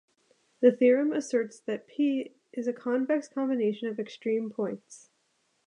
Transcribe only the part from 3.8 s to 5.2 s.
of extreme points.